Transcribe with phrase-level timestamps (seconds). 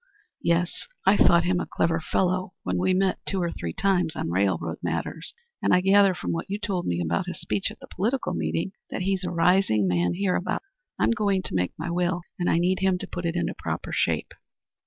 [0.41, 4.31] "Yes, I thought him a clever fellow when we met two or three times on
[4.31, 5.31] railroad matters,
[5.61, 8.71] and I gather from what you told me about his speech at the political meeting
[8.89, 10.65] that he's a rising man hereabouts.
[10.97, 13.91] I'm going to make my will, and I need him to put it into proper
[13.93, 14.33] shape."